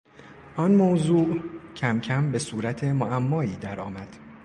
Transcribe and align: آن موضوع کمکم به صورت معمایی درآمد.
آن 0.55 0.75
موضوع 0.75 1.39
کمکم 1.75 2.31
به 2.31 2.39
صورت 2.39 2.83
معمایی 2.83 3.55
درآمد. 3.55 4.15